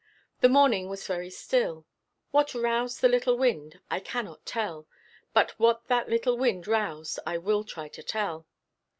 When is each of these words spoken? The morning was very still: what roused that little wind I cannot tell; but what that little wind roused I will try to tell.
The 0.39 0.49
morning 0.49 0.89
was 0.89 1.05
very 1.05 1.29
still: 1.29 1.85
what 2.31 2.55
roused 2.55 3.01
that 3.03 3.11
little 3.11 3.37
wind 3.37 3.81
I 3.91 3.99
cannot 3.99 4.47
tell; 4.47 4.87
but 5.31 5.51
what 5.59 5.85
that 5.89 6.09
little 6.09 6.39
wind 6.39 6.65
roused 6.65 7.19
I 7.23 7.37
will 7.37 7.63
try 7.63 7.87
to 7.89 8.01
tell. 8.01 8.47